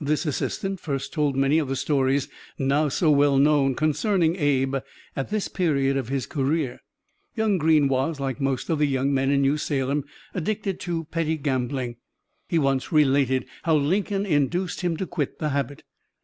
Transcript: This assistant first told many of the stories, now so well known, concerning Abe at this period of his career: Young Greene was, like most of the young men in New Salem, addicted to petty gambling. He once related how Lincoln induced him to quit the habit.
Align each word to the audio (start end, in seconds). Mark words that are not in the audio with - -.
This 0.00 0.24
assistant 0.24 0.78
first 0.78 1.12
told 1.12 1.34
many 1.34 1.58
of 1.58 1.66
the 1.66 1.74
stories, 1.74 2.28
now 2.56 2.88
so 2.88 3.10
well 3.10 3.38
known, 3.38 3.74
concerning 3.74 4.36
Abe 4.36 4.76
at 5.16 5.30
this 5.30 5.48
period 5.48 5.96
of 5.96 6.06
his 6.08 6.26
career: 6.26 6.78
Young 7.34 7.58
Greene 7.58 7.88
was, 7.88 8.20
like 8.20 8.40
most 8.40 8.70
of 8.70 8.78
the 8.78 8.86
young 8.86 9.12
men 9.12 9.32
in 9.32 9.40
New 9.42 9.56
Salem, 9.58 10.04
addicted 10.32 10.78
to 10.78 11.06
petty 11.06 11.36
gambling. 11.36 11.96
He 12.48 12.56
once 12.56 12.92
related 12.92 13.46
how 13.64 13.74
Lincoln 13.74 14.24
induced 14.24 14.82
him 14.82 14.96
to 14.96 15.06
quit 15.08 15.40
the 15.40 15.48
habit. 15.48 15.82